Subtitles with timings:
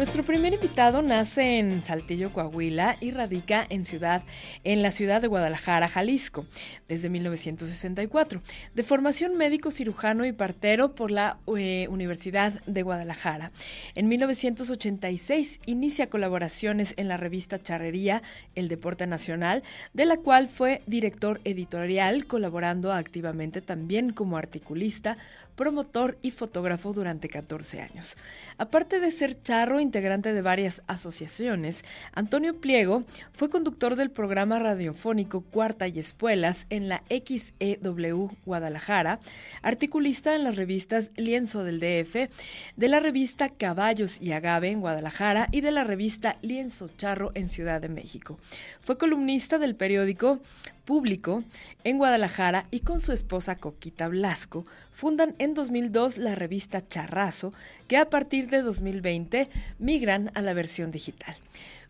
[0.00, 4.22] Nuestro primer invitado nace en Saltillo, Coahuila y radica en ciudad
[4.64, 6.46] en la ciudad de Guadalajara, Jalisco,
[6.88, 8.40] desde 1964.
[8.74, 13.52] De formación médico cirujano y partero por la eh, Universidad de Guadalajara.
[13.94, 18.22] En 1986 inicia colaboraciones en la revista Charrería
[18.54, 19.62] El Deporte Nacional,
[19.92, 25.18] de la cual fue director editorial, colaborando activamente también como articulista,
[25.56, 28.16] promotor y fotógrafo durante 14 años.
[28.56, 35.40] Aparte de ser charro, integrante de varias asociaciones, Antonio Pliego fue conductor del programa radiofónico
[35.40, 39.18] Cuarta y Espuelas en la XEW Guadalajara,
[39.62, 42.30] articulista en las revistas Lienzo del DF,
[42.76, 47.48] de la revista Caballos y Agave en Guadalajara y de la revista Lienzo Charro en
[47.48, 48.38] Ciudad de México.
[48.82, 50.38] Fue columnista del periódico
[50.84, 51.42] público
[51.84, 54.64] en Guadalajara y con su esposa Coquita Blasco
[55.00, 57.54] fundan en 2002 la revista Charrazo,
[57.88, 59.48] que a partir de 2020
[59.80, 61.34] migran a la versión digital.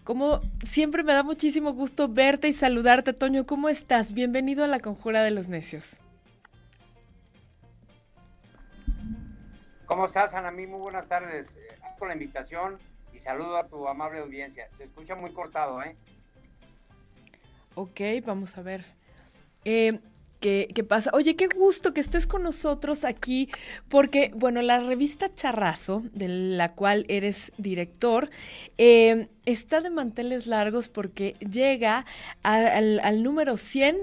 [0.04, 3.46] Como siempre me da muchísimo gusto verte y saludarte, Toño.
[3.46, 4.14] ¿Cómo estás?
[4.14, 5.98] Bienvenido a la Conjura de los Necios.
[9.84, 10.50] ¿Cómo estás, Ana?
[10.50, 11.54] Muy buenas tardes.
[11.54, 12.78] Gracias por la invitación
[13.12, 14.68] y saludo a tu amable audiencia.
[14.78, 15.96] Se escucha muy cortado, ¿eh?
[17.74, 18.84] Ok, vamos a ver.
[19.64, 20.00] Eh,
[20.40, 21.10] ¿Qué, pasa?
[21.12, 23.50] Oye, qué gusto que estés con nosotros aquí,
[23.90, 28.30] porque, bueno, la revista Charrazo, de la cual eres director,
[28.78, 32.06] eh, está de manteles largos porque llega
[32.42, 33.98] al, al número 100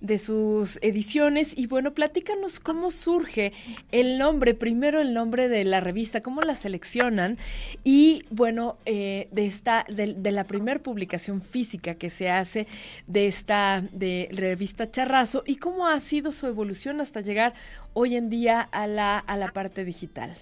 [0.00, 1.56] de sus ediciones.
[1.56, 3.52] Y bueno, platícanos cómo surge
[3.92, 7.38] el nombre, primero el nombre de la revista, cómo la seleccionan
[7.84, 12.66] y bueno, eh, de esta, de, la primera publicación física que se hace
[13.06, 17.54] de esta de revista Charrazo y cómo ha sido su evolución hasta llegar
[17.94, 20.36] hoy en día a la, a la parte digital.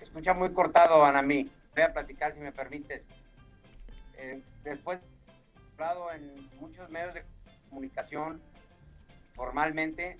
[0.00, 1.50] Escucha muy cortado, Anamí.
[1.74, 3.04] Voy a platicar si me permites.
[4.16, 4.40] Eh,
[4.70, 5.00] después
[5.74, 7.24] hablado en muchos medios de
[7.68, 8.42] comunicación
[9.34, 10.16] formalmente,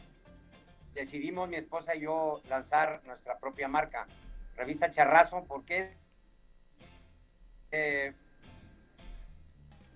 [0.94, 4.06] decidimos mi esposa y yo lanzar nuestra propia marca,
[4.56, 5.96] Revista Charrazo, porque
[7.72, 8.12] eh,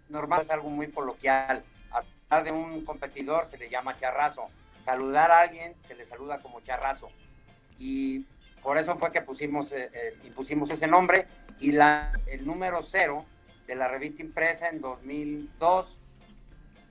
[0.08, 1.62] normal es algo muy coloquial.
[1.90, 4.48] Hablar de un competidor se le llama charrazo.
[4.82, 7.10] Saludar a alguien se le saluda como charrazo.
[7.78, 8.20] Y
[8.62, 11.26] por eso fue que pusimos, eh, eh, ese nombre.
[11.58, 13.24] Y la, el número cero
[13.70, 15.96] de la revista impresa en 2002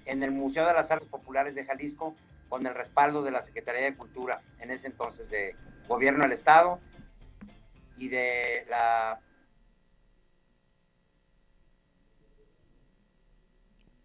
[0.05, 2.15] en el Museo de las Artes Populares de Jalisco
[2.47, 5.57] con el respaldo de la Secretaría de Cultura en ese entonces de
[5.89, 6.79] Gobierno del Estado
[7.97, 9.19] y de la...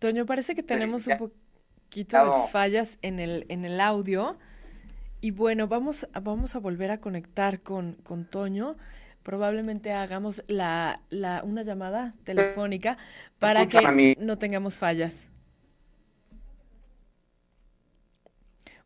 [0.01, 4.37] Toño, parece que tenemos un poquito de fallas en el, en el audio.
[5.21, 8.77] Y bueno, vamos, vamos a volver a conectar con, con Toño
[9.25, 12.97] probablemente hagamos la, la, una llamada telefónica
[13.41, 15.27] para que no tengamos fallas.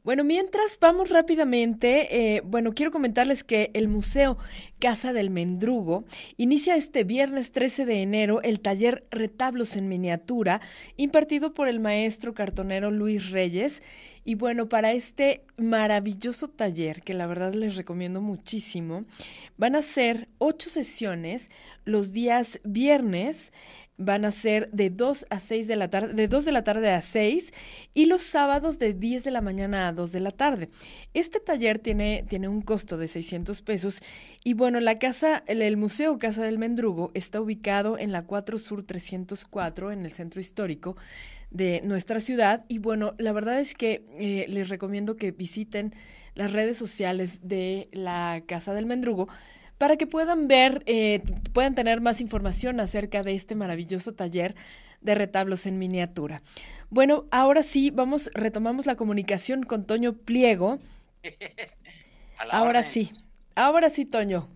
[0.08, 4.38] Bueno, mientras vamos rápidamente, eh, bueno, quiero comentarles que el Museo
[4.78, 6.04] Casa del Mendrugo
[6.38, 10.62] inicia este viernes 13 de enero el taller Retablos en Miniatura,
[10.96, 13.82] impartido por el maestro cartonero Luis Reyes.
[14.24, 19.04] Y bueno, para este maravilloso taller, que la verdad les recomiendo muchísimo,
[19.58, 21.50] van a ser ocho sesiones
[21.84, 23.52] los días viernes
[23.98, 26.90] van a ser de 2 a 6 de la tarde, de 2 de la tarde
[26.90, 27.52] a 6
[27.94, 30.70] y los sábados de 10 de la mañana a 2 de la tarde.
[31.14, 34.00] Este taller tiene, tiene un costo de 600 pesos
[34.44, 38.84] y bueno, la casa, el, Museo Casa del Mendrugo está ubicado en la 4 Sur
[38.84, 40.96] 304 en el centro histórico
[41.50, 45.94] de nuestra ciudad y bueno, la verdad es que eh, les recomiendo que visiten
[46.34, 49.28] las redes sociales de la Casa del Mendrugo
[49.78, 51.22] para que puedan ver, eh,
[51.52, 54.54] puedan tener más información acerca de este maravilloso taller
[55.00, 56.42] de retablos en miniatura.
[56.90, 60.78] Bueno, ahora sí, vamos, retomamos la comunicación con Toño Pliego.
[62.50, 63.12] ahora sí,
[63.54, 64.48] ahora sí, Toño.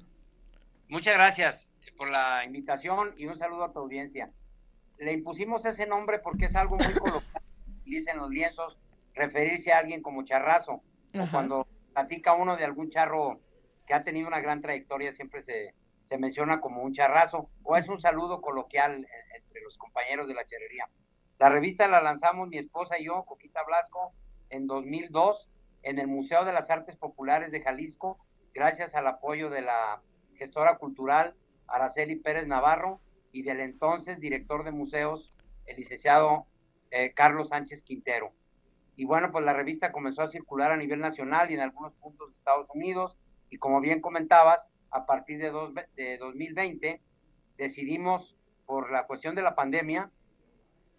[0.88, 4.30] Muchas gracias por la invitación y un saludo a tu audiencia.
[4.98, 7.42] Le impusimos ese nombre porque es algo muy coloquial,
[7.84, 8.76] dicen los lienzos,
[9.14, 10.82] referirse a alguien como charrazo.
[11.18, 13.38] O cuando platica uno de algún charro
[13.92, 15.74] que ha tenido una gran trayectoria, siempre se,
[16.08, 19.06] se menciona como un charrazo, o es un saludo coloquial
[19.36, 20.88] entre los compañeros de la charrería.
[21.38, 24.14] La revista la lanzamos mi esposa y yo, Coquita Blasco,
[24.48, 25.50] en 2002
[25.82, 28.18] en el Museo de las Artes Populares de Jalisco,
[28.54, 30.00] gracias al apoyo de la
[30.36, 31.34] gestora cultural
[31.66, 32.98] Araceli Pérez Navarro
[33.30, 35.34] y del entonces director de museos,
[35.66, 36.46] el licenciado
[36.90, 38.32] eh, Carlos Sánchez Quintero.
[38.96, 42.30] Y bueno, pues la revista comenzó a circular a nivel nacional y en algunos puntos
[42.30, 43.18] de Estados Unidos.
[43.52, 47.02] Y como bien comentabas, a partir de, dos, de 2020
[47.58, 48.34] decidimos,
[48.64, 50.10] por la cuestión de la pandemia,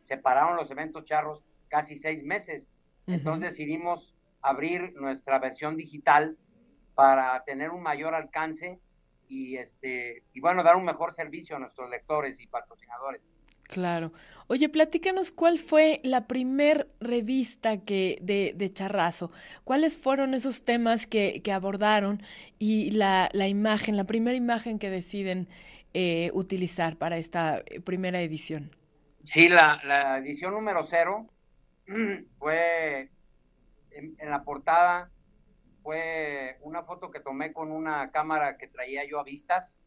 [0.03, 2.69] separaron los eventos charros casi seis meses.
[3.07, 6.37] Entonces decidimos abrir nuestra versión digital
[6.93, 8.79] para tener un mayor alcance
[9.27, 13.32] y este y bueno dar un mejor servicio a nuestros lectores y patrocinadores.
[13.73, 14.13] Claro.
[14.45, 19.31] Oye, platícanos cuál fue la primer revista que de, de Charrazo.
[19.63, 22.21] ¿Cuáles fueron esos temas que, que abordaron
[22.59, 25.47] y la, la, imagen, la primera imagen que deciden
[25.95, 28.69] eh, utilizar para esta primera edición?
[29.23, 31.25] Sí, la, la edición número cero
[32.37, 33.09] fue
[33.89, 35.09] en, en, la portada
[35.81, 39.79] fue una foto que tomé con una cámara que traía yo a vistas,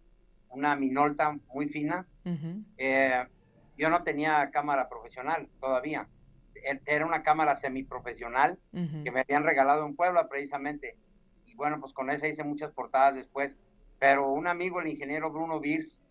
[0.48, 2.04] una Minolta muy fina.
[2.24, 2.64] Uh -huh.
[2.78, 3.26] eh,
[3.76, 6.08] yo no tenía cámara profesional todavía.
[6.54, 9.04] Er, era una cámara semiprofesional uh -huh.
[9.04, 10.96] que me habían regalado en Puebla precisamente.
[11.44, 13.58] Y bueno, pues con esa hice muchas portadas después.
[13.98, 16.02] Pero un amigo, el ingeniero Bruno Birs,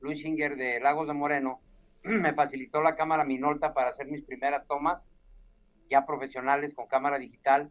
[0.00, 1.60] Luisinger de Lagos de Moreno,
[2.02, 5.10] me facilitó la cámara Minolta para hacer mis primeras tomas
[5.90, 7.70] ya profesionales con cámara digital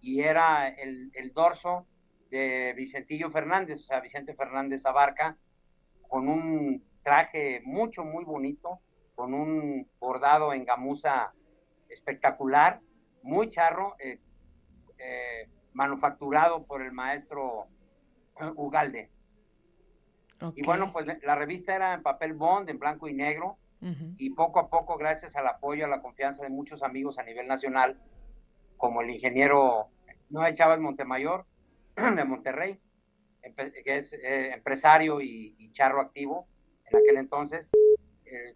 [0.00, 1.86] y era el, el, dorso
[2.30, 5.36] de Vicentillo Fernández, o sea, Vicente Fernández Abarca,
[6.06, 8.80] con un traje mucho, muy bonito,
[9.16, 11.32] con un bordado en gamuza
[11.88, 12.80] espectacular,
[13.22, 14.20] muy charro, eh,
[14.98, 17.66] eh, manufacturado por el maestro
[18.54, 19.10] Ugalde.
[20.40, 20.62] Okay.
[20.62, 24.14] Y bueno, pues la revista era en papel bond, en blanco y negro, uh -huh.
[24.18, 27.48] y poco a poco, gracias al apoyo, a la confianza de muchos amigos a nivel
[27.48, 27.98] nacional,
[28.76, 29.88] como el ingeniero
[30.28, 31.46] Noé Chávez Montemayor
[31.96, 32.78] de Monterrey,
[33.42, 36.46] que es eh, empresario y, y, charro activo
[36.84, 37.70] en aquel entonces,
[38.26, 38.54] eh,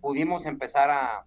[0.00, 1.26] pudimos empezar a,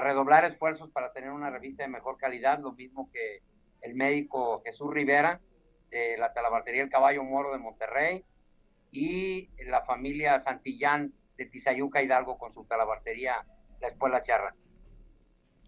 [0.00, 3.42] redoblar esfuerzos para tener una revista de mejor calidad, lo mismo que
[3.80, 5.40] el médico Jesús Rivera
[5.88, 8.24] de la Talabartería El Caballo Moro de Monterrey
[8.90, 13.46] y la familia Santillán de Tizayuca Hidalgo con su talabartería
[13.80, 14.54] La Espuela Charra.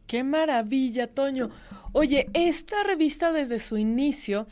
[0.09, 1.51] Qué maravilla, Toño.
[1.93, 4.47] Oye, esta revista desde su inicio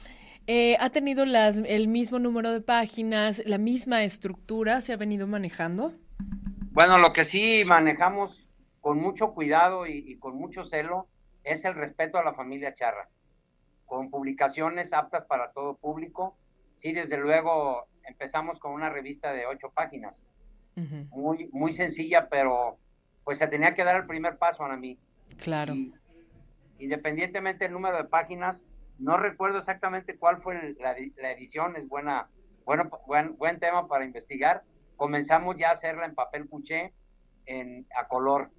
[0.46, 5.26] eh, ha tenido las, el mismo número de páginas, la misma estructura, se ha venido
[5.26, 5.92] manejando.
[6.74, 8.48] Bueno, lo que sí manejamos
[8.80, 11.06] con mucho cuidado y, y con mucho celo
[11.44, 13.08] es el respeto a la familia Charra,
[13.86, 16.36] con publicaciones aptas para todo público.
[16.78, 20.26] Sí, desde luego empezamos con una revista de ocho páginas,
[20.74, 21.08] uh -huh.
[21.10, 22.76] muy, muy sencilla, pero
[23.22, 24.98] pues se tenía que dar el primer paso a mí.
[25.36, 25.74] Claro.
[25.74, 25.94] Y,
[26.80, 28.66] independientemente del número de páginas,
[28.98, 32.28] no recuerdo exactamente cuál fue la, la, edición, es buena,
[32.64, 34.64] bueno, buen, buen tema para investigar.
[34.96, 36.92] Comenzamos ya a hacerla en papel cuché,
[37.46, 38.50] en, a color,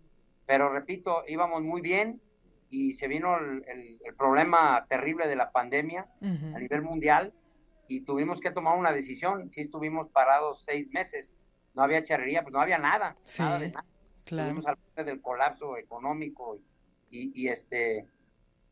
[0.46, 2.22] pero repito, íbamos muy bien
[2.70, 6.56] y se vino el, el, el problema terrible de la pandemia uh -huh.
[6.56, 7.34] a nivel mundial
[7.88, 9.50] y tuvimos que tomar una decisión.
[9.50, 11.38] Sí estuvimos parados seis meses,
[11.74, 13.86] no había charrería, pues no había nada, sí, nada de nada.
[14.26, 14.50] Claro.
[14.50, 16.62] Estuvimos al borde del colapso económico y,
[17.20, 18.08] y, y este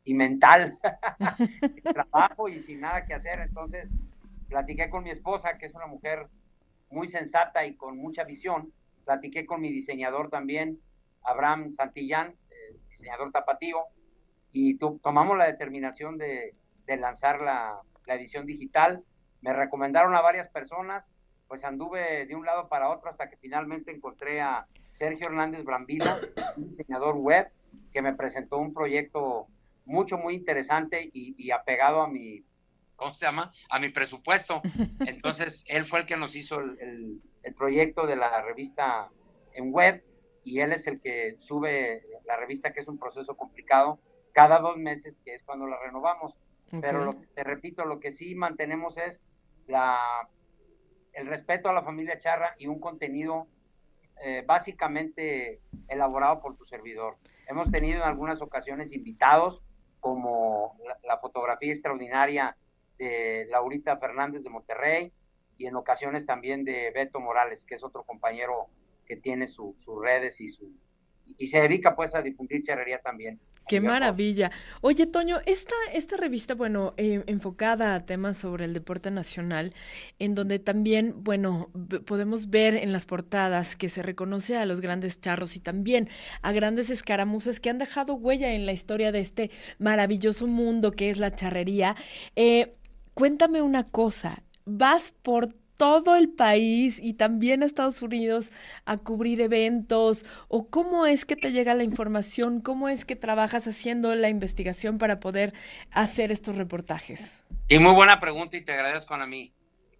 [0.05, 0.77] y mental,
[1.93, 3.39] trabajo y sin nada que hacer.
[3.39, 3.89] Entonces
[4.49, 6.27] platiqué con mi esposa, que es una mujer
[6.93, 8.71] muy sensata y con mucha visión.
[9.05, 10.79] Platiqué con mi diseñador también,
[11.23, 12.35] Abraham Santillán,
[12.89, 13.79] diseñador tapatío,
[14.51, 16.55] y tomamos la determinación de,
[16.87, 19.03] lanzar la, edición digital.
[19.41, 21.13] Me recomendaron a varias personas,
[21.47, 26.17] pues anduve de un lado para otro hasta que finalmente encontré a Sergio Hernández Brambila,
[26.55, 27.51] un diseñador web,
[27.91, 29.47] que me presentó un proyecto
[29.85, 32.45] mucho, muy interesante y, apegado a mi,
[33.03, 33.51] ¿cómo se llama?
[33.69, 34.61] A mi presupuesto.
[35.05, 39.09] Entonces, él fue el que nos hizo el, el, el, proyecto de la revista
[39.53, 40.03] en web
[40.43, 43.99] y él es el que sube la revista, que es un proceso complicado,
[44.31, 46.33] cada dos meses, que es cuando la renovamos.
[46.67, 46.79] Okay.
[46.81, 49.21] Pero lo, te repito, lo que sí mantenemos es
[49.67, 50.29] la,
[51.11, 53.47] el respeto a la familia Charra y un contenido
[54.23, 57.17] eh, básicamente elaborado por tu servidor.
[57.47, 59.61] Hemos tenido en algunas ocasiones invitados,
[59.99, 62.57] como la, la, fotografía extraordinaria
[62.97, 65.11] de Laurita Fernández de Monterrey
[65.57, 68.67] y en ocasiones también de Beto Morales, que es otro compañero
[69.05, 70.71] que tiene sus su redes y su
[71.37, 73.39] y se dedica pues a difundir charrería también.
[73.67, 74.51] Qué maravilla.
[74.81, 79.73] Oye, Toño, esta, esta revista, bueno, eh, enfocada a temas sobre el deporte nacional,
[80.19, 81.71] en donde también, bueno,
[82.05, 86.09] podemos ver en las portadas que se reconoce a los grandes charros y también
[86.41, 91.09] a grandes escaramuzas que han dejado huella en la historia de este maravilloso mundo que
[91.09, 91.95] es la charrería.
[92.35, 92.73] Eh,
[93.13, 98.51] cuéntame una cosa, vas por todo el país y también a Estados Unidos
[98.85, 100.25] a cubrir eventos?
[100.47, 102.61] ¿O cómo es que te llega la información?
[102.61, 105.53] ¿Cómo es que trabajas haciendo la investigación para poder
[105.91, 107.41] hacer estos reportajes?
[107.67, 109.53] Y muy buena pregunta y te agradezco a mí.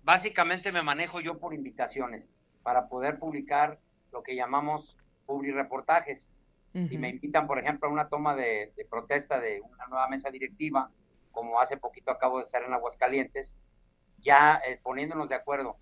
[0.03, 3.79] Básicamente me manejo yo por invitaciones para poder publicar
[4.11, 6.29] lo que llamamos publireportajes.
[6.73, 10.89] Si me invitan, por ejemplo, a una toma de, protesta de una nueva mesa directiva,
[11.33, 13.57] como hace poquito acabo de estar en Aguascalientes,
[14.19, 15.75] ya eh, poniéndonos de acuerdo.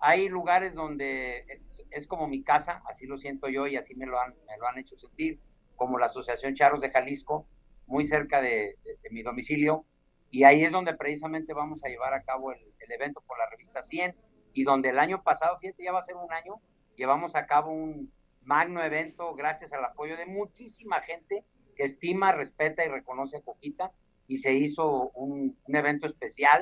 [0.00, 1.44] Hay lugares donde
[1.90, 4.68] es, como mi casa, así lo siento yo y así me lo han, me lo
[4.68, 5.40] han hecho sentir,
[5.74, 7.48] como la Asociación Charros de Jalisco,
[7.86, 8.76] muy cerca de,
[9.10, 9.84] mi domicilio,
[10.30, 13.82] y ahí es donde precisamente vamos a llevar a cabo el, evento por la revista
[13.82, 14.16] 100,
[14.52, 16.60] y donde el año pasado, fíjate, ya va a ser un año,
[16.96, 21.44] llevamos a cabo un, magno evento gracias al apoyo de muchísima gente
[21.76, 23.92] que estima, respeta y reconoce a Coquita
[24.30, 26.60] y se hizo un, evento especial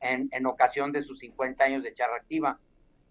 [0.00, 2.60] en, en, ocasión de sus 50 años de charra activa.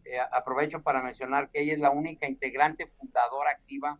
[0.06, 4.00] Eh, aprovecho para mencionar que ella es la única integrante fundadora activa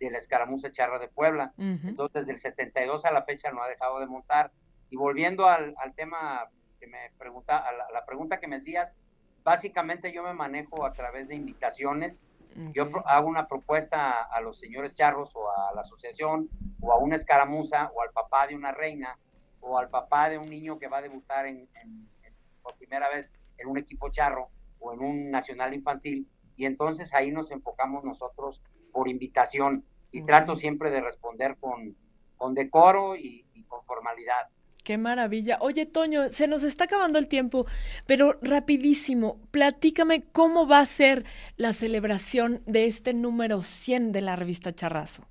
[0.00, 1.54] de la escaramuza charra de Puebla.
[1.58, 4.50] Entonces, desde el 72 a la fecha no ha dejado de montar.
[4.90, 8.56] Y volviendo al, al tema que me pregunta, a la, a la pregunta que me
[8.56, 8.92] hacías,
[9.44, 12.24] básicamente yo me manejo a través de invitaciones
[12.72, 16.48] yo hago una propuesta a, los señores charros o a la asociación
[16.80, 19.18] o a una escaramuza o al papá de una reina
[19.60, 21.68] o al papá de un niño que va a debutar en,
[22.62, 26.28] por primera vez en un equipo charro o en un nacional infantil.
[26.56, 28.60] Y entonces ahí nos enfocamos nosotros
[28.92, 29.84] por invitación.
[30.12, 31.96] Y trato siempre de responder con,
[32.36, 34.48] con decoro y con formalidad.
[34.82, 35.58] Qué maravilla.
[35.60, 37.66] Oye, Toño, se nos está acabando el tiempo,
[38.06, 41.24] pero rapidísimo, platícame cómo va a ser
[41.56, 45.24] la celebración de este número 100 de la revista Charrazo.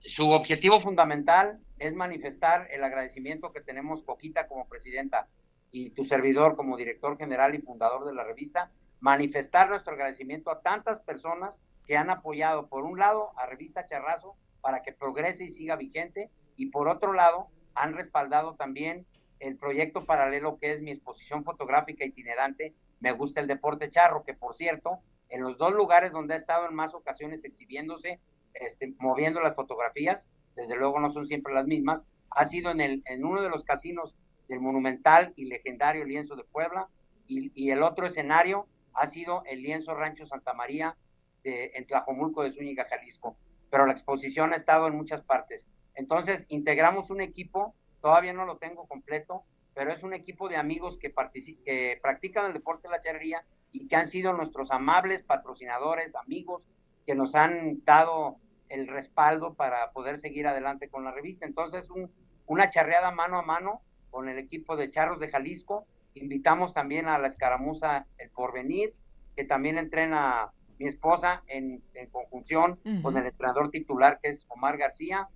[0.00, 5.28] Su objetivo fundamental es manifestar el agradecimiento que tenemos Coquita como presidenta
[5.70, 8.70] y tu servidor como director general y fundador de la revista,
[9.00, 14.36] manifestar nuestro agradecimiento a tantas personas que han apoyado, por un lado, a Revista Charrazo
[14.60, 19.06] para que progrese y siga vigente, y por otro lado, han respaldado también
[19.38, 24.34] el proyecto paralelo que es mi exposición fotográfica itinerante Me gusta el deporte charro, que
[24.34, 25.00] por cierto,
[25.30, 28.20] en los dos lugares donde ha estado en más ocasiones exhibiéndose,
[28.54, 33.02] este, moviendo las fotografías, desde luego no son siempre las mismas, ha sido en, el,
[33.06, 34.14] en uno de los casinos
[34.48, 36.88] del monumental y legendario lienzo de Puebla,
[37.26, 40.96] y, el otro escenario ha sido el lienzo Rancho Santa María
[41.44, 43.36] de, en Tlajomulco de Zúñiga, Jalisco.
[43.70, 45.68] Pero la exposición ha estado en muchas partes.
[45.94, 49.44] Entonces, integramos un equipo, todavía no lo tengo completo,
[49.74, 51.12] pero es un equipo de amigos que,
[51.64, 56.62] que practican el deporte de la charrería y que han sido nuestros amables patrocinadores, amigos,
[57.06, 58.36] que nos han dado
[58.68, 61.46] el respaldo para poder seguir adelante con la revista.
[61.46, 61.88] Entonces,
[62.46, 65.86] una charreada mano a mano con el equipo de Charros de Jalisco.
[66.14, 68.94] Invitamos también a la escaramuza El Porvenir,
[69.36, 75.28] que también entrena mi esposa en, conjunción con el entrenador titular, que es Omar García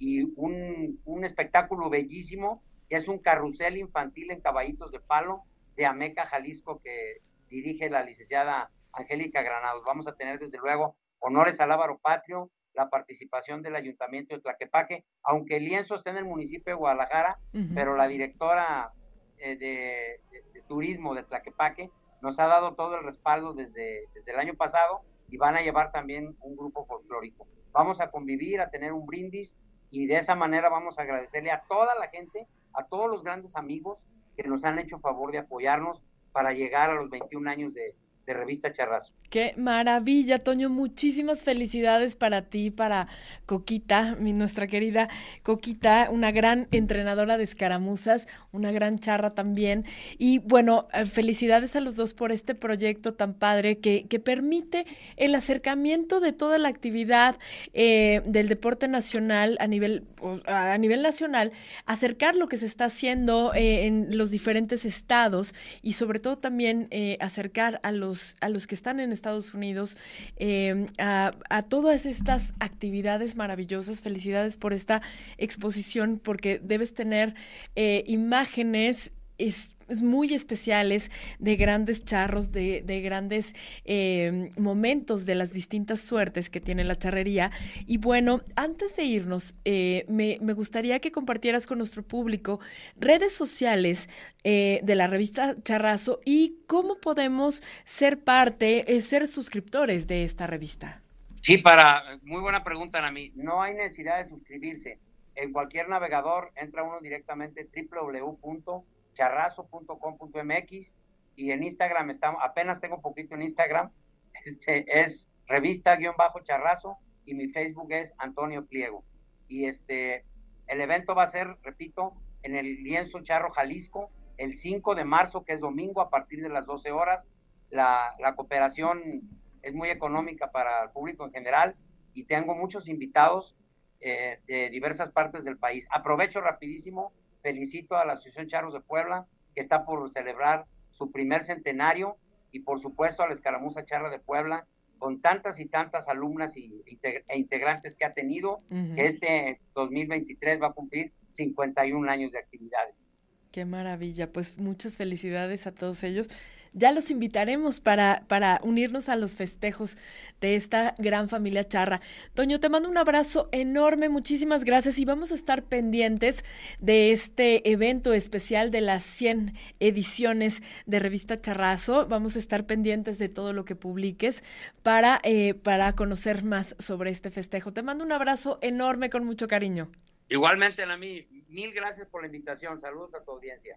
[0.00, 5.42] y un, un espectáculo bellísimo, que es un carrusel infantil en caballitos de palo
[5.76, 7.18] de Ameca, Jalisco, que
[7.50, 9.84] dirige la licenciada Angélica Granados.
[9.86, 15.04] Vamos a tener desde luego honores al Ávaro Patrio, la participación del Ayuntamiento de Tlaquepaque,
[15.22, 17.38] aunque el lienzo está en el municipio de Guadalajara,
[17.74, 18.92] pero la directora
[19.36, 21.90] eh, de, de, turismo de Tlaquepaque
[22.22, 25.92] nos ha dado todo el respaldo desde, desde el año pasado y van a llevar
[25.92, 27.46] también un grupo folclórico.
[27.72, 29.56] Vamos a convivir, a tener un brindis
[29.90, 33.56] y de esa manera vamos a agradecerle a toda la gente, a todos los grandes
[33.56, 33.98] amigos
[34.36, 37.94] que nos han hecho favor de apoyarnos para llegar a los 21 años de,
[38.34, 39.12] Revista Charrazo.
[39.28, 40.68] Qué maravilla, Toño.
[40.68, 43.08] Muchísimas felicidades para ti, para
[43.46, 45.08] Coquita, nuestra querida
[45.42, 49.84] Coquita, una gran entrenadora de escaramuzas, una gran charra también.
[50.18, 54.86] Y bueno, eh, felicidades a los dos por este proyecto tan padre que, que permite
[55.16, 57.36] el acercamiento de toda la actividad
[57.72, 60.04] eh, del deporte nacional a nivel,
[60.46, 61.52] a nivel nacional,
[61.86, 66.88] acercar lo que se está haciendo eh, en los diferentes estados y sobre todo también
[67.20, 69.96] acercar a los a los que están en Estados Unidos,
[70.36, 71.30] em, a,
[71.68, 74.00] todas estas actividades maravillosas.
[74.00, 75.02] Felicidades por esta
[75.38, 77.34] exposición, porque debes tener
[77.76, 83.54] eh, imágenes es, muy especiales de grandes charros, de, de grandes
[83.84, 87.50] em, momentos de las distintas suertes que tiene la charrería.
[87.86, 92.60] Y bueno, antes de irnos, eh, me, me, gustaría que compartieras con nuestro público
[93.00, 94.08] redes sociales
[94.44, 100.46] eh, de la revista Charrazo y cómo podemos ser parte, eh, ser suscriptores de esta
[100.46, 101.02] revista.
[101.40, 103.32] Sí, para, muy buena pregunta, Nami.
[103.34, 104.98] No hay necesidad de suscribirse.
[105.34, 110.94] En cualquier navegador entra uno directamente www charrazo.com.mx
[111.36, 113.90] y en Instagram estamos, apenas tengo un poquito en Instagram,
[114.44, 119.04] este es revista-charrazo y mi Facebook es Antonio Pliego.
[119.48, 120.24] Y este,
[120.66, 125.44] el evento va a ser, repito, en el Lienzo Charro Jalisco, el 5 de marzo,
[125.44, 127.28] que es domingo, a partir de las 12 horas.
[127.68, 129.22] La, la cooperación
[129.62, 131.76] es muy económica para el público en general
[132.14, 133.56] y tengo muchos invitados
[134.00, 135.86] eh, de diversas partes del país.
[135.90, 141.42] Aprovecho rapidísimo, felicito a la Asociación Charros de Puebla, que está por celebrar su primer
[141.42, 142.16] centenario,
[142.52, 144.66] y por supuesto a la Escaramuza Charra de Puebla,
[144.98, 150.68] con tantas y tantas alumnas y, e integrantes que ha tenido, que este 2023 va
[150.68, 153.04] a cumplir 51 años de actividades.
[153.50, 156.28] Qué maravilla, pues muchas felicidades a todos ellos
[156.72, 159.96] ya los invitaremos para, para unirnos a los festejos
[160.40, 162.00] de esta gran familia charra.
[162.34, 166.44] Toño, te mando un abrazo enorme, muchísimas gracias y vamos a estar pendientes
[166.78, 172.06] de este evento especial de las 100 ediciones de Revista Charrazo.
[172.06, 174.42] Vamos a estar pendientes de todo lo que publiques
[174.82, 177.72] para, eh, para conocer más sobre este festejo.
[177.72, 179.90] Te mando un abrazo enorme con mucho cariño.
[180.28, 182.80] Igualmente, mí mil gracias por la invitación.
[182.80, 183.76] Saludos a tu audiencia.